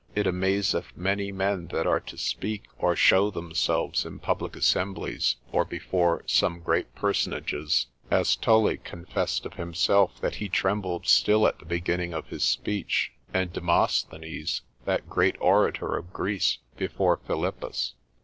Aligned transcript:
It 0.15 0.25
amazeth 0.25 0.97
many 0.97 1.31
men 1.31 1.67
that 1.67 1.85
are 1.85 1.99
to 1.99 2.17
speak, 2.17 2.63
or 2.79 2.95
show 2.95 3.29
themselves 3.29 4.03
in 4.03 4.17
public 4.17 4.55
assemblies, 4.55 5.35
or 5.51 5.63
before 5.63 6.23
some 6.25 6.59
great 6.59 6.95
personages, 6.95 7.85
as 8.09 8.35
Tully 8.35 8.77
confessed 8.79 9.45
of 9.45 9.53
himself, 9.53 10.19
that 10.19 10.37
he 10.37 10.49
trembled 10.49 11.05
still 11.05 11.45
at 11.45 11.59
the 11.59 11.65
beginning 11.65 12.15
of 12.15 12.29
his 12.29 12.43
speech; 12.43 13.11
and 13.31 13.53
Demosthenes, 13.53 14.63
that 14.85 15.07
great 15.07 15.35
orator 15.39 15.95
of 15.95 16.11
Greece, 16.11 16.57
before 16.77 17.17
Philippus. 17.17 17.93